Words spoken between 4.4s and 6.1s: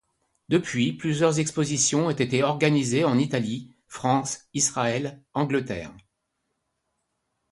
Israël, Angleterre.